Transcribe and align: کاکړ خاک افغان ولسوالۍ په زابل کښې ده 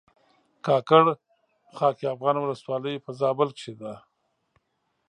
کاکړ 0.65 1.05
خاک 1.75 1.97
افغان 2.15 2.35
ولسوالۍ 2.39 2.95
په 3.05 3.11
زابل 3.21 3.49
کښې 3.59 3.73
ده 3.81 3.93